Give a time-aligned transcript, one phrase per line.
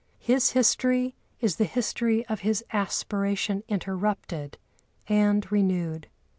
[0.17, 4.57] His history is the history of his aspiration interrupted
[5.07, 6.07] and renewed.